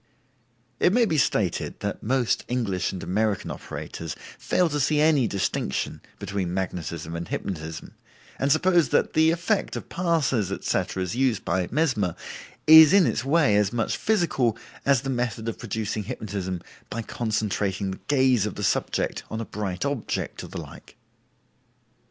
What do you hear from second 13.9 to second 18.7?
physical as the method of producing hypnotism by concentrating the gaze of the